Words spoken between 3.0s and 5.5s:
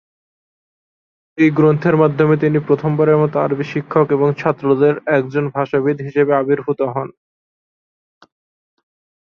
মত আরবি শিক্ষক এবং ছাত্রদের মধ্যে একজন